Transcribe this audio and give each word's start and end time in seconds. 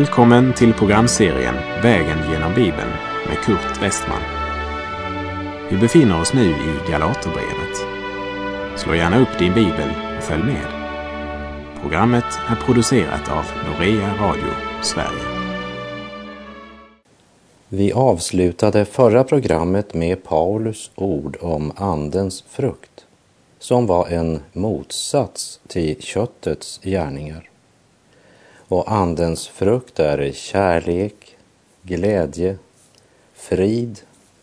Välkommen 0.00 0.54
till 0.54 0.72
programserien 0.72 1.54
Vägen 1.82 2.18
genom 2.32 2.54
Bibeln 2.54 2.90
med 3.28 3.38
Kurt 3.44 3.82
Westman. 3.82 4.22
Vi 5.70 5.76
befinner 5.76 6.20
oss 6.20 6.34
nu 6.34 6.50
i 6.50 6.90
Galaterbrevet. 6.90 7.76
Slå 8.76 8.94
gärna 8.94 9.18
upp 9.18 9.38
din 9.38 9.54
bibel 9.54 9.88
och 10.16 10.22
följ 10.22 10.42
med. 10.42 10.66
Programmet 11.82 12.24
är 12.48 12.56
producerat 12.56 13.30
av 13.30 13.44
Norea 13.66 14.14
Radio 14.20 14.50
Sverige. 14.82 15.50
Vi 17.68 17.92
avslutade 17.92 18.84
förra 18.84 19.24
programmet 19.24 19.94
med 19.94 20.24
Paulus 20.24 20.90
ord 20.94 21.36
om 21.40 21.72
Andens 21.76 22.44
frukt, 22.48 23.06
som 23.58 23.86
var 23.86 24.08
en 24.08 24.40
motsats 24.52 25.60
till 25.68 26.02
köttets 26.02 26.80
gärningar. 26.82 27.49
Och 28.70 28.92
Andens 28.92 29.48
frukt 29.48 30.00
är 30.00 30.32
kärlek, 30.32 31.36
glädje, 31.82 32.58
frid, 33.34 34.00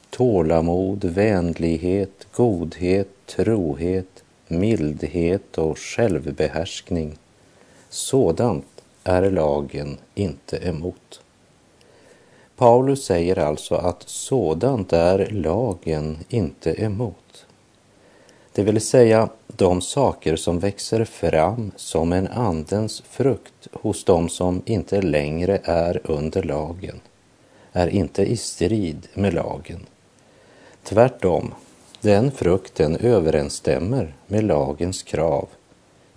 tålamod, 0.10 1.06
vänlighet, 1.06 2.28
godhet, 2.32 3.08
trohet, 3.26 4.24
mildhet 4.48 5.58
och 5.58 5.78
självbehärskning. 5.78 7.18
Sådant 7.90 8.66
är 9.04 9.32
lagen 9.32 9.98
inte 10.16 10.58
emot. 10.58 11.22
Paulus 12.56 13.06
säger 13.06 13.40
alltså 13.40 13.76
att 13.76 14.04
sådant 14.10 14.94
är 14.94 15.30
lagen 15.32 16.18
inte 16.30 16.82
emot. 16.84 17.27
Det 18.58 18.64
vill 18.64 18.82
säga 18.82 19.30
de 19.48 19.82
saker 19.82 20.36
som 20.36 20.60
växer 20.60 21.06
fram 21.06 21.72
som 21.76 22.14
en 22.14 22.28
andens 22.28 23.04
frukt 23.10 23.68
hos 23.74 24.04
dem 24.04 24.30
som 24.30 24.62
inte 24.66 25.02
längre 25.02 25.60
är 25.64 26.02
under 26.04 26.44
lagen, 26.44 27.00
är 27.72 27.88
inte 27.88 28.24
i 28.24 28.38
strid 28.38 29.08
med 29.14 29.34
lagen. 29.34 29.86
Tvärtom, 30.84 31.54
den 32.02 32.32
frukten 32.32 32.96
överensstämmer 32.96 34.14
med 34.28 34.44
lagens 34.44 35.04
krav 35.04 35.48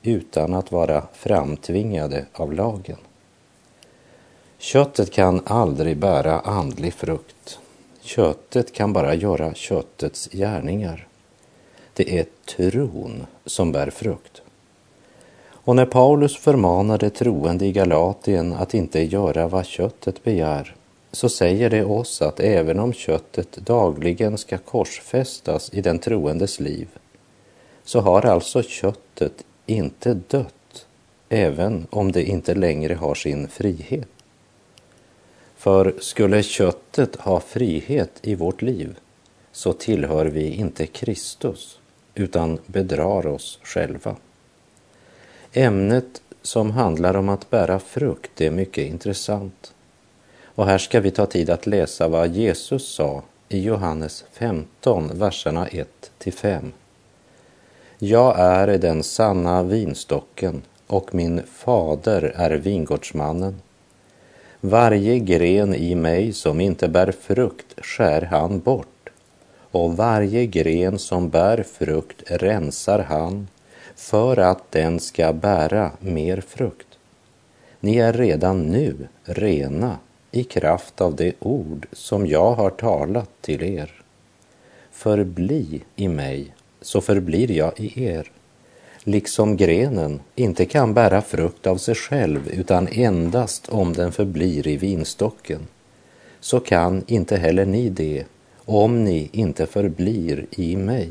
utan 0.03 0.55
att 0.55 0.73
vara 0.73 1.07
framtvingade 1.13 2.27
av 2.33 2.53
lagen. 2.53 2.99
Köttet 4.59 5.13
kan 5.13 5.43
aldrig 5.45 5.97
bära 5.97 6.41
andlig 6.41 6.95
frukt. 6.95 7.59
Köttet 8.01 8.73
kan 8.73 8.93
bara 8.93 9.15
göra 9.15 9.55
köttets 9.55 10.29
gärningar. 10.33 11.07
Det 12.01 12.19
är 12.19 12.27
tron 12.45 13.27
som 13.47 13.73
bär 13.73 13.91
frukt. 13.91 14.43
Och 15.51 15.77
när 15.77 15.87
Paulus 15.87 16.37
förmanade 16.37 17.11
troende 17.11 17.67
i 17.67 17.73
Galatien 17.73 18.53
att 18.53 18.75
inte 18.75 19.01
göra 19.03 19.49
vad 19.49 19.67
köttet 19.67 20.25
begär, 20.25 20.75
så 21.13 21.29
säger 21.29 21.71
det 21.71 21.85
oss 21.85 22.23
att 22.23 22.41
även 22.41 22.79
om 22.79 22.93
köttet 22.93 23.53
dagligen 23.57 24.39
ska 24.39 24.59
korsfästas 24.59 25.71
i 25.75 25.81
den 25.81 25.99
troendes 25.99 26.61
liv, 26.61 26.89
så 27.85 28.01
har 28.01 28.27
alltså 28.27 28.63
köttet 28.63 29.45
inte 29.67 30.15
dött, 30.15 30.87
även 31.29 31.87
om 31.91 32.13
det 32.13 32.25
inte 32.25 32.55
längre 32.55 32.95
har 32.95 33.15
sin 33.15 33.49
frihet. 33.49 34.09
För 35.57 35.95
skulle 36.01 36.43
köttet 36.43 37.17
ha 37.17 37.41
frihet 37.41 38.13
i 38.23 38.35
vårt 38.35 38.63
liv, 38.63 38.99
så 39.53 39.73
tillhör 39.73 40.27
vi 40.27 40.55
inte 40.55 40.87
Kristus, 40.87 41.80
utan 42.21 42.59
bedrar 42.67 43.27
oss 43.27 43.59
själva. 43.63 44.17
Ämnet 45.53 46.23
som 46.43 46.71
handlar 46.71 47.17
om 47.17 47.29
att 47.29 47.51
bära 47.51 47.79
frukt 47.79 48.41
är 48.41 48.51
mycket 48.51 48.87
intressant. 48.87 49.75
Och 50.45 50.67
här 50.67 50.79
ska 50.79 51.01
vi 51.01 51.11
ta 51.11 51.27
tid 51.27 51.51
att 51.51 51.67
läsa 51.67 52.09
vad 52.09 52.29
Jesus 52.29 52.95
sa 52.95 53.23
i 53.49 53.61
Johannes 53.61 54.25
15, 54.33 55.19
verserna 55.19 55.67
1 55.67 56.11
till 56.19 56.33
5. 56.33 56.73
Jag 57.99 58.39
är 58.39 58.79
den 58.79 59.03
sanna 59.03 59.63
vinstocken 59.63 60.63
och 60.87 61.15
min 61.15 61.43
fader 61.53 62.33
är 62.37 62.51
vingårdsmannen. 62.51 63.61
Varje 64.61 65.19
gren 65.19 65.75
i 65.75 65.95
mig 65.95 66.33
som 66.33 66.61
inte 66.61 66.89
bär 66.89 67.13
frukt 67.13 67.85
skär 67.85 68.23
han 68.23 68.61
bort 68.61 69.00
och 69.71 69.97
varje 69.97 70.47
gren 70.47 70.99
som 70.99 71.29
bär 71.29 71.63
frukt 71.63 72.23
rensar 72.27 72.99
han 72.99 73.49
för 73.97 74.37
att 74.37 74.73
den 74.73 75.01
ska 75.01 75.33
bära 75.33 75.93
mer 76.01 76.41
frukt. 76.41 76.87
Ni 77.81 77.97
är 77.97 78.13
redan 78.13 78.63
nu 78.63 79.09
rena 79.25 79.99
i 80.31 80.45
kraft 80.45 81.01
av 81.01 81.17
det 81.17 81.33
ord 81.39 81.87
som 81.93 82.27
jag 82.27 82.53
har 82.53 82.71
talat 82.71 83.31
till 83.41 83.63
er. 83.63 83.93
Förbli 84.93 85.83
i 85.97 86.09
mig, 86.09 86.55
så 86.81 87.01
förblir 87.01 87.51
jag 87.51 87.81
i 87.81 88.05
er. 88.05 88.31
Liksom 89.05 89.57
grenen 89.57 90.21
inte 90.35 90.65
kan 90.67 90.95
bära 90.95 91.23
frukt 91.23 91.67
av 91.67 91.77
sig 91.77 91.95
själv 91.95 92.49
utan 92.49 92.89
endast 92.89 93.69
om 93.69 93.93
den 93.93 94.13
förblir 94.13 94.67
i 94.67 94.77
vinstocken, 94.77 95.61
så 96.41 96.61
kan 96.61 97.05
inte 97.07 97.37
heller 97.37 97.67
ni 97.67 97.89
det 97.89 98.25
om 98.73 99.05
ni 99.05 99.29
inte 99.33 99.67
förblir 99.67 100.47
i 100.51 100.77
mig. 100.77 101.11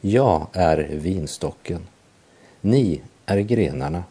Jag 0.00 0.46
är 0.52 0.88
vinstocken, 0.92 1.80
ni 2.60 3.00
är 3.26 3.38
grenarna. 3.38 4.04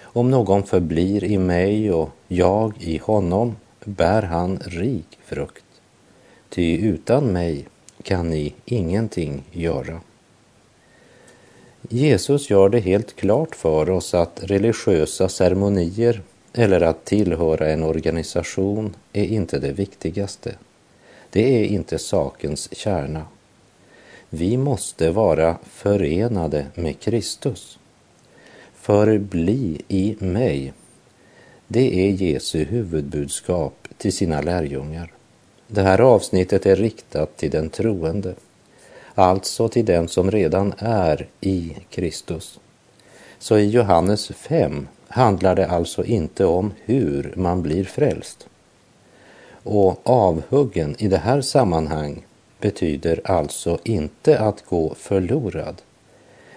Om 0.00 0.30
någon 0.30 0.62
förblir 0.62 1.24
i 1.24 1.38
mig 1.38 1.92
och 1.92 2.10
jag 2.28 2.72
i 2.80 2.98
honom 2.98 3.56
bär 3.84 4.22
han 4.22 4.58
rik 4.64 5.18
frukt. 5.24 5.64
Ty 6.48 6.76
utan 6.76 7.32
mig 7.32 7.68
kan 8.02 8.30
ni 8.30 8.54
ingenting 8.64 9.42
göra. 9.52 10.00
Jesus 11.88 12.50
gör 12.50 12.68
det 12.68 12.80
helt 12.80 13.16
klart 13.16 13.56
för 13.56 13.90
oss 13.90 14.14
att 14.14 14.40
religiösa 14.42 15.28
ceremonier 15.28 16.22
eller 16.52 16.80
att 16.80 17.04
tillhöra 17.04 17.68
en 17.68 17.82
organisation 17.82 18.94
är 19.12 19.24
inte 19.24 19.58
det 19.58 19.72
viktigaste. 19.72 20.54
Det 21.36 21.60
är 21.60 21.64
inte 21.64 21.98
sakens 21.98 22.74
kärna. 22.76 23.26
Vi 24.30 24.56
måste 24.56 25.10
vara 25.10 25.56
förenade 25.64 26.66
med 26.74 27.00
Kristus. 27.00 27.78
Förbli 28.74 29.82
i 29.88 30.16
mig. 30.18 30.72
Det 31.68 32.08
är 32.08 32.10
Jesu 32.10 32.64
huvudbudskap 32.64 33.88
till 33.98 34.12
sina 34.12 34.40
lärjungar. 34.40 35.12
Det 35.66 35.82
här 35.82 36.00
avsnittet 36.00 36.66
är 36.66 36.76
riktat 36.76 37.36
till 37.36 37.50
den 37.50 37.70
troende, 37.70 38.34
alltså 39.14 39.68
till 39.68 39.84
den 39.84 40.08
som 40.08 40.30
redan 40.30 40.74
är 40.78 41.28
i 41.40 41.76
Kristus. 41.90 42.60
Så 43.38 43.58
i 43.58 43.70
Johannes 43.70 44.28
5 44.28 44.88
handlar 45.08 45.54
det 45.54 45.66
alltså 45.66 46.04
inte 46.04 46.44
om 46.44 46.72
hur 46.84 47.32
man 47.36 47.62
blir 47.62 47.84
frälst. 47.84 48.48
Och 49.68 50.00
avhuggen 50.04 50.96
i 50.98 51.08
det 51.08 51.18
här 51.18 51.40
sammanhang 51.40 52.26
betyder 52.60 53.20
alltså 53.24 53.78
inte 53.84 54.38
att 54.38 54.64
gå 54.64 54.94
förlorad, 54.94 55.82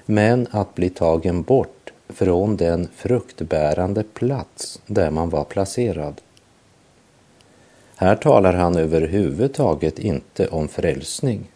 men 0.06 0.48
att 0.52 0.76
bli 0.76 0.90
tagen 0.90 1.42
bort 1.42 1.94
från 2.10 2.58
den 2.58 2.88
fruktbärande 2.96 4.04
plats 4.04 4.82
där 4.86 5.12
man 5.12 5.30
var 5.30 5.44
placerad. 5.44 6.22
Här 7.96 8.16
talar 8.16 8.54
han 8.54 8.76
överhuvudtaget 8.76 10.00
inte 10.00 10.48
om 10.48 10.68
frälsning, 10.68 11.52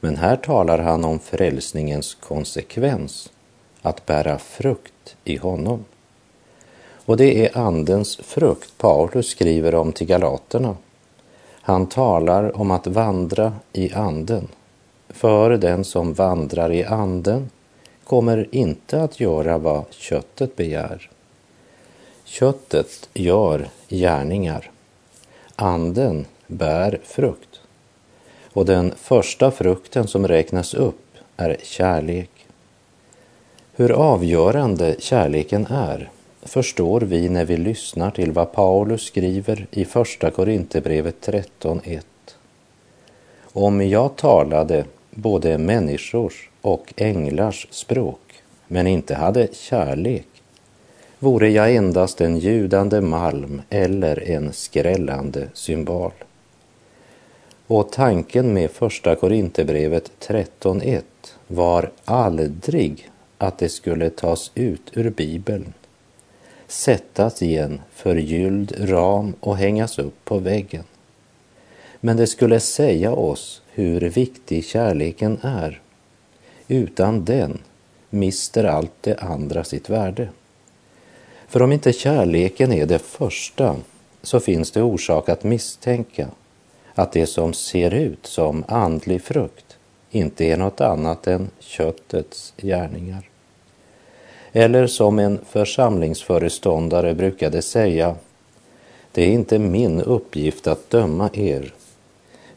men 0.00 0.16
här 0.16 0.36
talar 0.36 0.78
han 0.78 1.04
om 1.04 1.18
frälsningens 1.18 2.14
konsekvens, 2.14 3.32
att 3.82 4.06
bära 4.06 4.38
frukt 4.38 5.16
i 5.24 5.36
honom. 5.36 5.84
Och 7.08 7.16
det 7.16 7.46
är 7.46 7.58
Andens 7.58 8.16
frukt 8.16 8.78
Paulus 8.78 9.28
skriver 9.28 9.74
om 9.74 9.92
till 9.92 10.06
galaterna. 10.06 10.76
Han 11.50 11.86
talar 11.86 12.60
om 12.60 12.70
att 12.70 12.86
vandra 12.86 13.52
i 13.72 13.92
Anden. 13.92 14.48
För 15.08 15.50
den 15.50 15.84
som 15.84 16.12
vandrar 16.12 16.72
i 16.72 16.84
Anden 16.84 17.50
kommer 18.04 18.46
inte 18.50 19.02
att 19.02 19.20
göra 19.20 19.58
vad 19.58 19.84
köttet 19.90 20.56
begär. 20.56 21.10
Köttet 22.24 23.08
gör 23.14 23.68
gärningar. 23.88 24.70
Anden 25.56 26.26
bär 26.46 27.00
frukt. 27.04 27.60
Och 28.52 28.64
den 28.64 28.92
första 28.96 29.50
frukten 29.50 30.06
som 30.06 30.28
räknas 30.28 30.74
upp 30.74 31.06
är 31.36 31.56
kärlek. 31.62 32.30
Hur 33.72 33.92
avgörande 33.92 34.96
kärleken 34.98 35.66
är 35.66 36.10
förstår 36.48 37.00
vi 37.00 37.28
när 37.28 37.44
vi 37.44 37.56
lyssnar 37.56 38.10
till 38.10 38.32
vad 38.32 38.52
Paulus 38.52 39.02
skriver 39.02 39.66
i 39.70 39.84
Första 39.84 40.30
Korinthierbrevet 40.30 41.16
13.1. 41.26 42.00
Om 43.42 43.88
jag 43.88 44.16
talade 44.16 44.84
både 45.10 45.58
människors 45.58 46.50
och 46.60 46.94
änglars 46.96 47.66
språk 47.70 48.42
men 48.66 48.86
inte 48.86 49.14
hade 49.14 49.48
kärlek 49.52 50.26
vore 51.18 51.48
jag 51.50 51.74
endast 51.74 52.20
en 52.20 52.38
ljudande 52.38 53.00
malm 53.00 53.62
eller 53.70 54.30
en 54.30 54.52
skrällande 54.52 55.48
symbol. 55.54 56.12
Och 57.66 57.92
tanken 57.92 58.54
med 58.54 58.70
första 58.70 59.14
Korinthierbrevet 59.14 60.10
13.1 60.20 61.02
var 61.46 61.90
aldrig 62.04 63.10
att 63.38 63.58
det 63.58 63.68
skulle 63.68 64.10
tas 64.10 64.50
ut 64.54 64.90
ur 64.92 65.10
Bibeln, 65.10 65.72
sättas 66.68 67.42
i 67.42 67.56
en 67.56 67.80
förgylld 67.92 68.90
ram 68.90 69.34
och 69.40 69.56
hängas 69.56 69.98
upp 69.98 70.24
på 70.24 70.38
väggen. 70.38 70.84
Men 72.00 72.16
det 72.16 72.26
skulle 72.26 72.60
säga 72.60 73.12
oss 73.12 73.62
hur 73.68 74.00
viktig 74.00 74.64
kärleken 74.64 75.38
är. 75.42 75.80
Utan 76.68 77.24
den 77.24 77.58
mister 78.10 78.64
allt 78.64 78.92
det 79.00 79.16
andra 79.16 79.64
sitt 79.64 79.90
värde. 79.90 80.28
För 81.48 81.62
om 81.62 81.72
inte 81.72 81.92
kärleken 81.92 82.72
är 82.72 82.86
det 82.86 82.98
första 82.98 83.76
så 84.22 84.40
finns 84.40 84.70
det 84.70 84.82
orsak 84.82 85.28
att 85.28 85.44
misstänka 85.44 86.28
att 86.94 87.12
det 87.12 87.26
som 87.26 87.52
ser 87.52 87.94
ut 87.94 88.26
som 88.26 88.64
andlig 88.68 89.22
frukt 89.22 89.76
inte 90.10 90.44
är 90.44 90.56
något 90.56 90.80
annat 90.80 91.26
än 91.26 91.50
köttets 91.58 92.54
gärningar. 92.56 93.28
Eller 94.58 94.86
som 94.86 95.18
en 95.18 95.40
församlingsföreståndare 95.48 97.14
brukade 97.14 97.62
säga, 97.62 98.16
det 99.12 99.22
är 99.22 99.28
inte 99.28 99.58
min 99.58 100.00
uppgift 100.00 100.66
att 100.66 100.90
döma 100.90 101.30
er, 101.32 101.74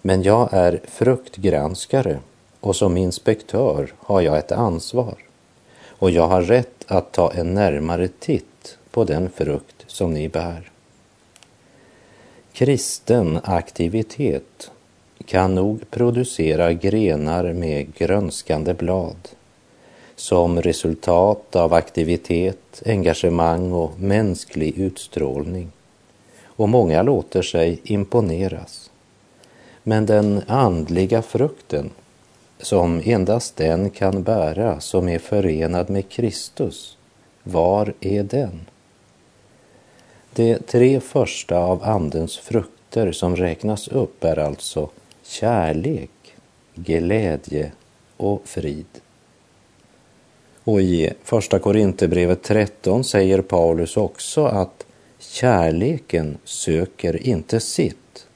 men 0.02 0.24
jag 0.24 0.50
är 0.52 0.80
fruktgranskare 0.88 2.20
och 2.60 2.76
som 2.76 2.98
inspektör 2.98 3.94
har 3.98 4.22
jag 4.22 4.38
ett 4.38 4.52
ansvar 4.52 5.16
och 5.88 6.12
jag 6.12 6.28
har 6.28 6.42
rätt 6.42 6.86
att 6.88 7.12
ta 7.12 7.32
en 7.32 7.54
närmare 7.54 8.08
titt 8.08 8.78
på 8.92 9.04
den 9.04 9.30
frukt 9.30 9.84
som 9.88 10.14
ni 10.14 10.30
bär. 10.30 10.72
Kristen 12.54 13.40
aktivitet 13.44 14.72
kan 15.26 15.56
nog 15.56 15.92
producera 15.92 16.74
grenar 16.74 17.54
med 17.54 17.96
grönskande 17.96 18.74
blad 18.74 19.30
som 20.22 20.62
resultat 20.62 21.56
av 21.56 21.74
aktivitet, 21.74 22.84
engagemang 22.86 23.72
och 23.72 24.00
mänsklig 24.00 24.78
utstrålning. 24.78 25.72
Och 26.44 26.70
många 26.70 27.02
låter 27.02 27.42
sig 27.42 27.80
imponeras. 27.84 28.92
Men 29.84 30.06
den 30.06 30.42
andliga 30.48 31.22
frukten, 31.22 31.90
som 32.60 33.02
endast 33.06 33.56
den 33.56 33.90
kan 33.90 34.24
bära 34.24 34.80
som 34.80 35.10
är 35.10 35.20
förenad 35.20 35.90
med 35.90 36.10
Kristus, 36.10 36.98
var 37.44 37.94
är 38.00 38.24
den? 38.24 38.62
De 40.34 40.58
tre 40.68 41.00
första 41.00 41.58
av 41.58 41.84
Andens 41.84 42.38
frukter 42.38 43.12
som 43.12 43.36
räknas 43.36 43.88
upp 43.88 44.24
är 44.24 44.40
alltså 44.40 44.90
kärlek, 45.24 46.36
glädje 46.76 47.72
och 48.18 48.42
frid. 48.46 49.02
Och 50.64 50.82
i 50.82 51.10
Första 51.24 51.60
Korinthierbrevet 51.60 52.44
13 52.44 53.04
säger 53.04 53.42
Paulus 53.42 53.98
också 53.98 54.46
att 54.46 54.86
kärleken 55.20 56.38
söker 56.44 57.28
inte 57.28 57.60
sitt. 57.60 58.28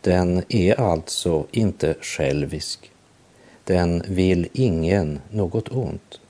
Den 0.00 0.42
är 0.48 0.80
alltså 0.80 1.46
inte 1.50 1.94
självisk. 2.00 2.90
Den 3.64 4.02
vill 4.08 4.48
ingen 4.52 5.20
något 5.30 5.68
ont. 5.68 6.20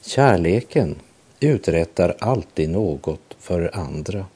Kärleken 0.00 0.94
uträttar 1.40 2.16
alltid 2.18 2.70
något 2.70 3.36
för 3.38 3.70
andra. 3.76 4.26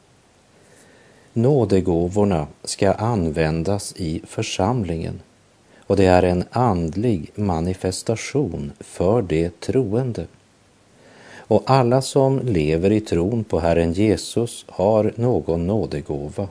Nådegåvorna 1.33 2.47
ska 2.65 2.93
användas 2.93 3.95
i 3.97 4.23
församlingen 4.27 5.21
och 5.91 5.97
det 5.97 6.07
är 6.07 6.23
en 6.23 6.45
andlig 6.51 7.31
manifestation 7.35 8.73
för 8.81 9.23
det 9.23 9.61
troende. 9.61 10.27
Och 11.37 11.63
alla 11.67 12.03
som 12.03 12.39
lever 12.39 12.93
i 12.93 13.01
tron 13.01 13.45
på 13.45 13.61
Herren 13.61 13.93
Jesus 13.93 14.65
har 14.69 15.13
någon 15.17 15.67
nådegåva 15.67 16.49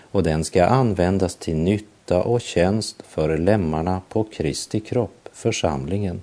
och 0.00 0.22
den 0.22 0.44
ska 0.44 0.64
användas 0.64 1.34
till 1.34 1.56
nytta 1.56 2.22
och 2.22 2.40
tjänst 2.40 3.02
för 3.08 3.38
lemmarna 3.38 4.00
på 4.08 4.24
Kristi 4.24 4.80
kropp, 4.80 5.28
församlingen. 5.32 6.22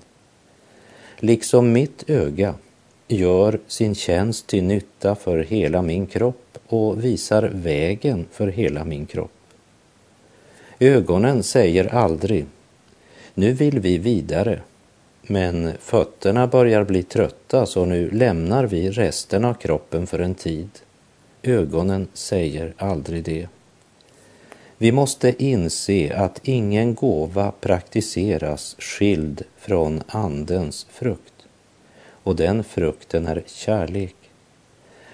Liksom 1.16 1.72
mitt 1.72 2.10
öga 2.10 2.54
gör 3.06 3.60
sin 3.66 3.94
tjänst 3.94 4.46
till 4.46 4.64
nytta 4.64 5.14
för 5.14 5.38
hela 5.38 5.82
min 5.82 6.06
kropp 6.06 6.58
och 6.66 7.04
visar 7.04 7.42
vägen 7.42 8.26
för 8.32 8.46
hela 8.46 8.84
min 8.84 9.06
kropp. 9.06 9.30
Ögonen 10.78 11.42
säger 11.42 11.94
aldrig 11.94 12.46
nu 13.38 13.52
vill 13.52 13.80
vi 13.80 13.98
vidare, 13.98 14.60
men 15.22 15.72
fötterna 15.80 16.46
börjar 16.46 16.84
bli 16.84 17.02
trötta 17.02 17.66
så 17.66 17.84
nu 17.84 18.10
lämnar 18.10 18.64
vi 18.64 18.90
resten 18.90 19.44
av 19.44 19.54
kroppen 19.54 20.06
för 20.06 20.18
en 20.18 20.34
tid. 20.34 20.68
Ögonen 21.42 22.08
säger 22.14 22.74
aldrig 22.76 23.24
det. 23.24 23.48
Vi 24.78 24.92
måste 24.92 25.44
inse 25.44 26.16
att 26.16 26.40
ingen 26.42 26.94
gåva 26.94 27.52
praktiseras 27.60 28.76
skild 28.78 29.42
från 29.56 30.02
Andens 30.06 30.86
frukt. 30.90 31.46
Och 32.22 32.36
den 32.36 32.64
frukten 32.64 33.26
är 33.26 33.42
kärlek. 33.46 34.16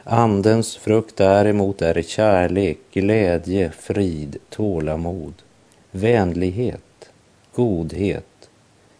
Andens 0.04 0.76
frukt 0.76 1.16
däremot 1.16 1.82
är 1.82 2.02
kärlek, 2.02 2.78
glädje, 2.92 3.70
frid, 3.70 4.36
tålamod, 4.50 5.34
vänlighet, 5.90 6.80
godhet, 7.54 8.50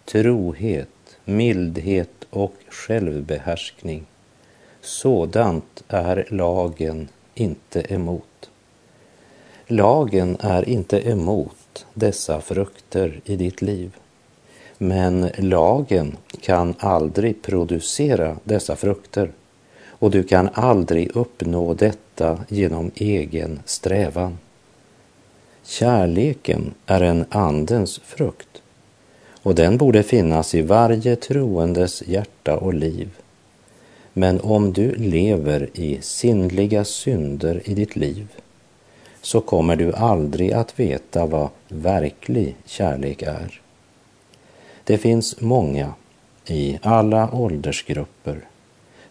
trohet, 0.04 0.88
mildhet 1.24 2.26
och 2.30 2.54
självbehärskning. 2.68 4.06
Sådant 4.80 5.84
är 5.88 6.26
lagen 6.30 7.08
inte 7.34 7.94
emot. 7.94 8.50
Lagen 9.66 10.36
är 10.40 10.68
inte 10.68 11.08
emot 11.08 11.86
dessa 11.94 12.40
frukter 12.40 13.20
i 13.25 13.37
ditt 13.37 13.62
liv. 13.62 13.96
Men 14.78 15.30
lagen 15.38 16.16
kan 16.40 16.75
aldrig 16.78 17.42
producera 17.42 18.37
dessa 18.44 18.76
frukter 18.76 19.30
och 19.88 20.11
du 20.11 20.23
kan 20.23 20.49
aldrig 20.52 21.16
uppnå 21.16 21.75
detta 21.75 22.44
genom 22.49 22.90
egen 22.94 23.61
strävan. 23.64 24.38
Kärleken 25.64 26.75
är 26.87 27.00
en 27.00 27.25
andens 27.28 28.00
frukt 28.04 28.62
och 29.42 29.54
den 29.54 29.76
borde 29.76 30.02
finnas 30.02 30.54
i 30.54 30.62
varje 30.62 31.16
troendes 31.16 32.02
hjärta 32.06 32.56
och 32.56 32.75
liv. 32.75 33.11
Men 34.12 34.40
om 34.40 34.73
du 34.73 34.94
lever 34.94 35.71
i 35.75 35.99
sinnliga 36.02 36.85
synder 36.85 37.62
i 37.64 37.75
ditt 37.75 37.97
liv 37.97 38.26
så 39.23 39.40
kommer 39.40 39.76
du 39.76 39.92
aldrig 39.92 40.52
att 40.52 40.80
veta 40.80 41.26
vad 41.26 41.49
verklig 41.68 42.56
kärlek 42.66 43.23
är. 43.23 43.61
Det 44.85 44.99
finns 44.99 45.40
många 45.40 45.92
i 46.47 46.78
alla 46.83 47.35
åldersgrupper 47.35 48.40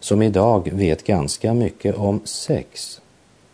som 0.00 0.22
idag 0.22 0.68
vet 0.72 1.04
ganska 1.04 1.54
mycket 1.54 1.96
om 1.96 2.20
sex 2.24 3.00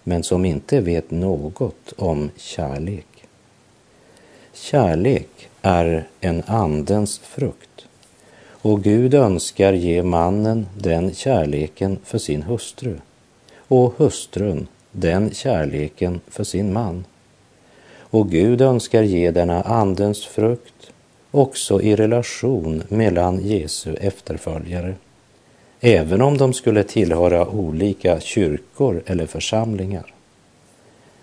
men 0.04 0.22
som 0.22 0.44
inte 0.44 0.80
vet 0.80 1.10
något 1.10 1.92
om 1.96 2.30
kärlek. 2.36 3.06
Kärlek 4.52 5.48
är 5.62 6.08
en 6.20 6.42
andens 6.46 7.18
frukt 7.18 7.86
och 8.62 8.82
Gud 8.82 9.14
önskar 9.14 9.72
ge 9.72 10.02
mannen 10.02 10.66
den 10.78 11.14
kärleken 11.14 11.98
för 12.04 12.18
sin 12.18 12.42
hustru 12.42 12.96
och 13.58 13.94
hustrun 13.96 14.66
den 14.92 15.34
kärleken 15.34 16.20
för 16.28 16.44
sin 16.44 16.72
man. 16.72 17.04
Och 17.98 18.30
Gud 18.30 18.60
önskar 18.60 19.02
ge 19.02 19.30
denna 19.30 19.62
andens 19.62 20.26
frukt 20.26 20.92
också 21.30 21.82
i 21.82 21.96
relation 21.96 22.82
mellan 22.88 23.40
Jesu 23.40 23.94
efterföljare 23.94 24.94
även 25.80 26.22
om 26.22 26.38
de 26.38 26.52
skulle 26.52 26.82
tillhöra 26.82 27.48
olika 27.48 28.20
kyrkor 28.20 29.02
eller 29.06 29.26
församlingar. 29.26 30.14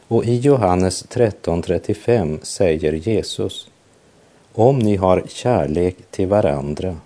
Och 0.07 0.25
i 0.25 0.35
Johannes 0.35 1.05
13.35 1.05 2.39
säger 2.43 2.93
Jesus, 2.93 3.69
om 4.53 4.79
ni 4.79 4.95
har 4.95 5.23
kärlek 5.27 5.95
till 6.11 6.27
varandra 6.27 6.97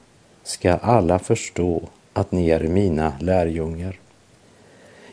ska 0.43 0.73
alla 0.73 1.19
förstå 1.19 1.81
att 2.13 2.31
ni 2.31 2.49
är 2.49 2.63
mina 2.63 3.13
lärjungar. 3.19 3.99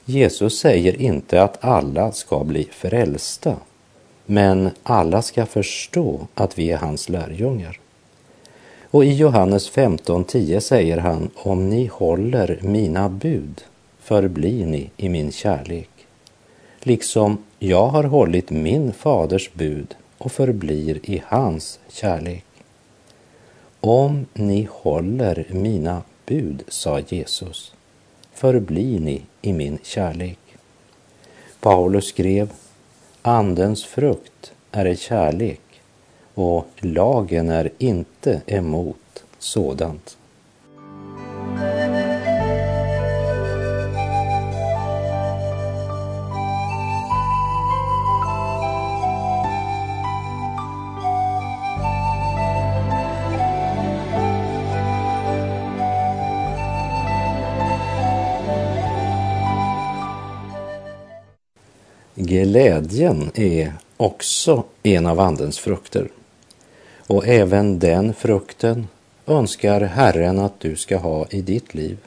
Jesus 0.05 0.59
säger 0.59 1.01
inte 1.01 1.43
att 1.43 1.65
alla 1.65 2.13
ska 2.13 2.45
bli 2.45 2.69
frälsta, 2.73 3.57
men 4.27 4.71
alla 4.83 5.23
ska 5.23 5.47
förstå 5.47 6.27
att 6.35 6.59
vi 6.59 6.71
är 6.71 6.77
hans 6.77 7.09
lärjungar. 7.09 7.81
Och 8.91 9.05
i 9.05 9.15
Johannes 9.15 9.73
15.10 9.73 10.61
säger 10.61 10.99
han, 10.99 11.31
om 11.35 11.71
ni 11.71 11.87
håller 11.87 12.59
mina 12.63 13.09
bud 13.09 13.65
förblir 13.99 14.67
ni 14.67 14.91
i 14.97 15.09
min 15.09 15.33
kärlek, 15.33 15.91
liksom 16.81 17.39
jag 17.59 17.87
har 17.87 18.05
hållit 18.05 18.51
min 18.51 18.93
faders 18.93 19.53
bud 19.53 19.95
och 20.19 20.33
förblir 20.33 21.11
i 21.11 21.23
hans 21.27 21.79
kärlek. 21.89 22.45
Om 23.81 24.27
ni 24.35 24.69
håller 24.71 25.47
mina 25.51 26.03
bud, 26.27 26.63
sa 26.69 27.01
Jesus, 27.01 27.75
förblir 28.33 29.01
ni 29.01 29.23
i 29.43 29.53
min 29.53 29.79
kärlek. 29.83 30.39
Paulus 31.61 32.07
skrev, 32.07 32.53
Andens 33.23 33.85
frukt 33.85 34.53
är 34.73 34.95
kärlek 34.95 35.61
och 36.39 36.69
lagen 36.81 37.51
är 37.51 37.71
inte 37.79 38.41
emot 38.47 39.25
sådant. 39.39 40.17
Glädjen 62.15 63.31
är 63.35 63.73
också 63.97 64.65
en 64.83 65.07
av 65.07 65.21
Andens 65.21 65.59
frukter. 65.59 66.09
Och 67.09 67.29
även 67.29 67.79
den 67.79 68.15
frukten 68.15 68.87
önskar 69.27 69.81
Herren 69.81 70.39
att 70.39 70.61
du 70.61 70.77
ska 70.77 70.97
ha 70.97 71.27
i 71.31 71.41
ditt 71.41 71.75
liv. 71.75 71.99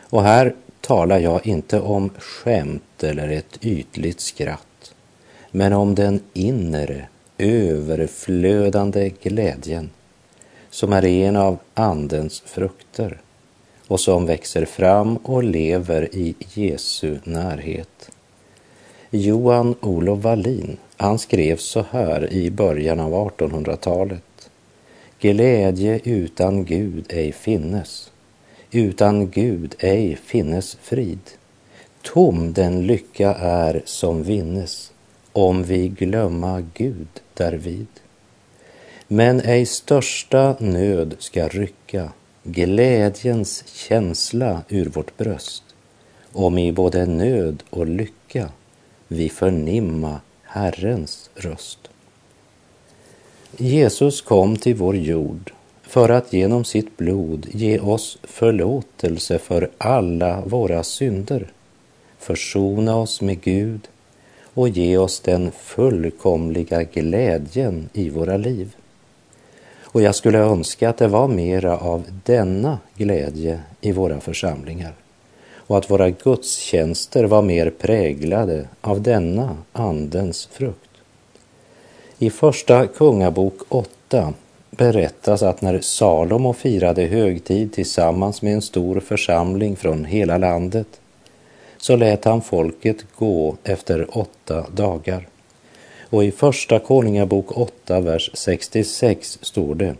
Och 0.00 0.22
här 0.22 0.54
talar 0.80 1.18
jag 1.18 1.46
inte 1.46 1.80
om 1.80 2.10
skämt 2.18 3.04
eller 3.04 3.28
ett 3.28 3.58
ytligt 3.60 4.20
skratt, 4.20 4.94
men 5.50 5.72
om 5.72 5.94
den 5.94 6.20
inre, 6.32 7.08
överflödande 7.38 9.12
glädjen 9.22 9.90
som 10.70 10.92
är 10.92 11.04
en 11.04 11.36
av 11.36 11.58
Andens 11.74 12.40
frukter 12.40 13.20
och 13.86 14.00
som 14.00 14.26
växer 14.26 14.64
fram 14.64 15.16
och 15.16 15.42
lever 15.42 16.14
i 16.14 16.34
Jesu 16.54 17.18
närhet. 17.24 18.10
Johan 19.10 19.74
Olof 19.80 20.18
Wallin, 20.18 20.76
han 21.02 21.18
skrev 21.18 21.56
så 21.56 21.84
här 21.90 22.32
i 22.32 22.50
början 22.50 23.00
av 23.00 23.12
1800-talet. 23.12 24.50
Glädje 25.20 26.00
utan 26.04 26.64
Gud 26.64 27.04
ej 27.08 27.32
finnes, 27.32 28.10
utan 28.70 29.30
Gud 29.30 29.74
ej 29.78 30.16
finnes 30.16 30.78
frid. 30.82 31.30
Tom 32.02 32.52
den 32.52 32.86
lycka 32.86 33.34
är 33.34 33.82
som 33.84 34.22
vinnes, 34.22 34.92
om 35.32 35.62
vi 35.62 35.88
glömma 35.88 36.64
Gud 36.74 37.08
därvid. 37.34 37.86
Men 39.08 39.40
ej 39.40 39.66
största 39.66 40.56
nöd 40.58 41.14
ska 41.18 41.48
rycka 41.48 42.12
glädjens 42.44 43.64
känsla 43.66 44.62
ur 44.68 44.86
vårt 44.86 45.16
bröst, 45.16 45.64
om 46.32 46.58
i 46.58 46.72
både 46.72 47.06
nöd 47.06 47.62
och 47.70 47.86
lycka 47.86 48.48
vi 49.08 49.28
förnimma 49.28 50.20
Herrens 50.54 51.30
röst. 51.34 51.78
Jesus 53.56 54.20
kom 54.20 54.56
till 54.56 54.74
vår 54.74 54.96
jord 54.96 55.52
för 55.82 56.08
att 56.08 56.32
genom 56.32 56.64
sitt 56.64 56.96
blod 56.96 57.46
ge 57.52 57.78
oss 57.78 58.18
förlåtelse 58.22 59.38
för 59.38 59.70
alla 59.78 60.40
våra 60.40 60.82
synder, 60.82 61.52
försona 62.18 62.96
oss 62.96 63.20
med 63.20 63.40
Gud 63.40 63.88
och 64.54 64.68
ge 64.68 64.96
oss 64.96 65.20
den 65.20 65.52
fullkomliga 65.52 66.82
glädjen 66.82 67.88
i 67.92 68.10
våra 68.10 68.36
liv. 68.36 68.76
Och 69.82 70.02
jag 70.02 70.14
skulle 70.14 70.38
önska 70.38 70.88
att 70.88 70.98
det 70.98 71.08
var 71.08 71.28
mera 71.28 71.78
av 71.78 72.04
denna 72.24 72.78
glädje 72.96 73.60
i 73.80 73.92
våra 73.92 74.20
församlingar 74.20 74.92
och 75.66 75.78
att 75.78 75.90
våra 75.90 76.10
gudstjänster 76.10 77.24
var 77.24 77.42
mer 77.42 77.70
präglade 77.70 78.68
av 78.80 79.02
denna 79.02 79.56
Andens 79.72 80.46
frukt. 80.46 80.90
I 82.18 82.30
Första 82.30 82.86
Kungabok 82.86 83.58
8 83.68 84.32
berättas 84.70 85.42
att 85.42 85.62
när 85.62 85.80
Salomo 85.80 86.52
firade 86.52 87.02
högtid 87.02 87.72
tillsammans 87.72 88.42
med 88.42 88.54
en 88.54 88.62
stor 88.62 89.00
församling 89.00 89.76
från 89.76 90.04
hela 90.04 90.38
landet 90.38 90.86
så 91.76 91.96
lät 91.96 92.24
han 92.24 92.42
folket 92.42 92.96
gå 93.16 93.56
efter 93.64 94.18
åtta 94.18 94.66
dagar. 94.74 95.28
Och 96.10 96.24
i 96.24 96.30
Första 96.30 96.78
Konungabok 96.78 97.56
8, 97.58 98.00
vers 98.00 98.30
66 98.34 99.38
står 99.42 99.74
det 99.74 99.94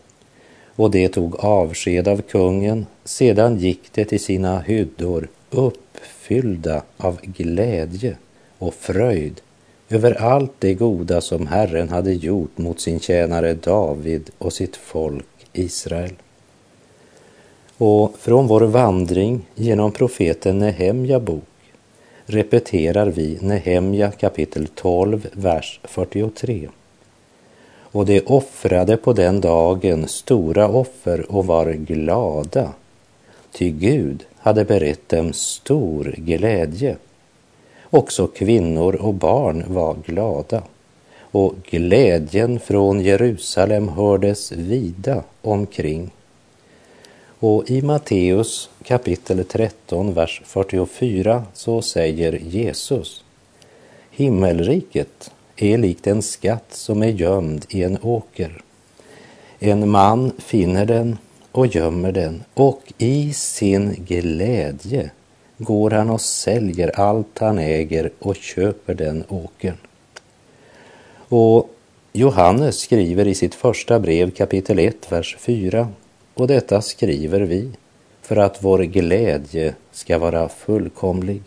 och 0.76 0.90
det 0.90 1.08
tog 1.08 1.36
avsked 1.44 2.08
av 2.08 2.22
kungen, 2.22 2.86
sedan 3.04 3.58
gick 3.58 3.80
det 3.92 4.04
till 4.04 4.20
sina 4.20 4.60
hyddor 4.60 5.28
uppfyllda 5.52 6.82
av 6.96 7.20
glädje 7.22 8.16
och 8.58 8.74
fröjd 8.74 9.40
över 9.88 10.22
allt 10.22 10.52
det 10.58 10.74
goda 10.74 11.20
som 11.20 11.46
Herren 11.46 11.88
hade 11.88 12.12
gjort 12.12 12.58
mot 12.58 12.80
sin 12.80 13.00
tjänare 13.00 13.54
David 13.54 14.30
och 14.38 14.52
sitt 14.52 14.76
folk 14.76 15.26
Israel. 15.52 16.12
Och 17.78 18.18
från 18.18 18.46
vår 18.46 18.60
vandring 18.60 19.40
genom 19.54 19.92
profeten 19.92 20.58
Nehemja 20.58 21.20
bok 21.20 21.44
repeterar 22.26 23.06
vi 23.06 23.38
Nehemja 23.40 24.10
kapitel 24.10 24.66
12, 24.66 25.28
vers 25.32 25.80
43. 25.84 26.68
Och 27.92 28.06
de 28.06 28.20
offrade 28.20 28.96
på 28.96 29.12
den 29.12 29.40
dagen 29.40 30.08
stora 30.08 30.68
offer 30.68 31.32
och 31.32 31.46
var 31.46 31.72
glada, 31.72 32.72
ty 33.52 33.70
Gud 33.70 34.24
hade 34.42 34.64
berett 34.64 35.08
dem 35.08 35.32
stor 35.32 36.14
glädje. 36.18 36.96
Också 37.90 38.26
kvinnor 38.26 38.94
och 38.94 39.14
barn 39.14 39.64
var 39.68 39.96
glada 40.06 40.62
och 41.20 41.54
glädjen 41.70 42.60
från 42.60 43.00
Jerusalem 43.00 43.88
hördes 43.88 44.52
vida 44.52 45.22
omkring. 45.42 46.10
Och 47.38 47.70
i 47.70 47.82
Matteus 47.82 48.70
kapitel 48.84 49.44
13, 49.44 50.14
vers 50.14 50.42
44 50.44 51.44
så 51.54 51.82
säger 51.82 52.32
Jesus 52.32 53.24
Himmelriket 54.10 55.32
är 55.56 55.78
likt 55.78 56.06
en 56.06 56.22
skatt 56.22 56.66
som 56.70 57.02
är 57.02 57.08
gömd 57.08 57.66
i 57.68 57.82
en 57.82 57.98
åker. 58.02 58.62
En 59.58 59.90
man 59.90 60.32
finner 60.38 60.86
den 60.86 61.18
och 61.52 61.66
gömmer 61.66 62.12
den 62.12 62.44
och 62.54 62.92
i 62.98 63.32
sin 63.32 63.94
glädje 64.08 65.10
går 65.58 65.90
han 65.90 66.10
och 66.10 66.20
säljer 66.20 67.00
allt 67.00 67.38
han 67.38 67.58
äger 67.58 68.10
och 68.18 68.36
köper 68.36 68.94
den 68.94 69.24
åkern. 69.28 69.76
Och 71.28 71.70
Johannes 72.12 72.78
skriver 72.78 73.26
i 73.26 73.34
sitt 73.34 73.54
första 73.54 74.00
brev 74.00 74.30
kapitel 74.30 74.78
1, 74.78 75.12
vers 75.12 75.36
4 75.38 75.88
och 76.34 76.46
detta 76.46 76.82
skriver 76.82 77.40
vi 77.40 77.70
för 78.22 78.36
att 78.36 78.62
vår 78.64 78.78
glädje 78.78 79.74
ska 79.92 80.18
vara 80.18 80.48
fullkomlig. 80.48 81.42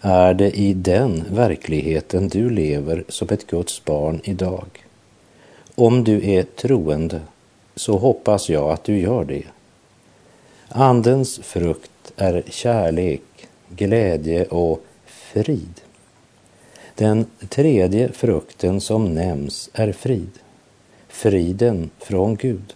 Är 0.00 0.34
det 0.34 0.50
i 0.50 0.74
den 0.74 1.24
verkligheten 1.30 2.28
du 2.28 2.50
lever 2.50 3.04
som 3.08 3.28
ett 3.30 3.46
Guds 3.46 3.84
barn 3.84 4.20
idag? 4.24 4.66
Om 5.74 6.04
du 6.04 6.30
är 6.30 6.42
troende 6.42 7.20
så 7.80 7.98
hoppas 7.98 8.48
jag 8.48 8.70
att 8.70 8.84
du 8.84 8.98
gör 8.98 9.24
det. 9.24 9.42
Andens 10.68 11.38
frukt 11.38 12.12
är 12.16 12.42
kärlek, 12.46 13.48
glädje 13.68 14.44
och 14.44 14.84
frid. 15.06 15.80
Den 16.94 17.26
tredje 17.48 18.12
frukten 18.12 18.80
som 18.80 19.14
nämns 19.14 19.70
är 19.72 19.92
frid. 19.92 20.30
Friden 21.08 21.90
från 21.98 22.36
Gud. 22.36 22.74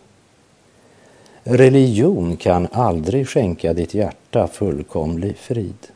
Religion 1.43 2.37
kan 2.37 2.69
aldrig 2.73 3.29
skänka 3.29 3.73
ditt 3.73 3.95
hjärta 3.95 4.49
fullkomlig 4.49 5.37
frid. 5.37 5.87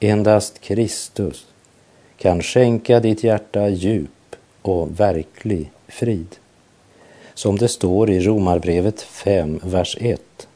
Endast 0.00 0.60
Kristus 0.60 1.46
kan 2.16 2.42
skänka 2.42 3.00
ditt 3.00 3.24
hjärta 3.24 3.68
djup 3.68 4.36
och 4.62 5.00
verklig 5.00 5.70
frid 5.88 6.36
som 7.40 7.58
det 7.58 7.68
står 7.68 8.10
i 8.10 8.20
Romarbrevet 8.20 9.02
5, 9.02 9.60
vers 9.62 9.96
1. 10.00 10.48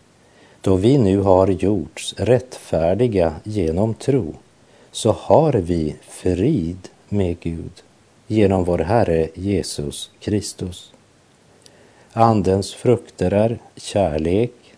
Då 0.61 0.77
vi 0.77 0.99
nu 0.99 1.19
har 1.19 1.49
gjorts 1.49 2.15
rättfärdiga 2.19 3.35
genom 3.45 3.95
tro 3.95 4.35
så 4.93 5.13
har 5.13 5.53
vi 5.53 5.97
frid 6.03 6.89
med 7.09 7.41
Gud 7.41 7.83
genom 8.27 8.65
vår 8.65 8.79
Herre 8.79 9.29
Jesus 9.35 10.11
Kristus. 10.21 10.93
Andens 12.13 12.75
frukter 12.75 13.33
är 13.33 13.59
kärlek, 13.77 14.75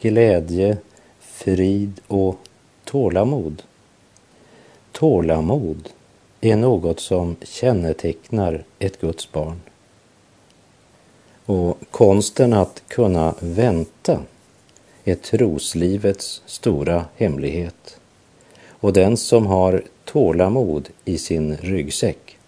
glädje, 0.00 0.76
frid 1.20 2.00
och 2.06 2.36
tålamod. 2.84 3.62
Tålamod 4.92 5.88
är 6.40 6.56
något 6.56 7.00
som 7.00 7.36
kännetecknar 7.42 8.64
ett 8.78 9.00
Guds 9.00 9.32
barn. 9.32 9.60
Och 11.48 11.78
konsten 11.90 12.52
att 12.52 12.82
kunna 12.88 13.34
vänta 13.40 14.20
är 15.04 15.14
troslivets 15.14 16.42
stora 16.46 17.04
hemlighet. 17.16 18.00
Och 18.68 18.92
den 18.92 19.16
som 19.16 19.46
har 19.46 19.82
tålamod 20.04 20.88
i 21.04 21.18
sin 21.18 21.56
ryggsäck 21.56 22.38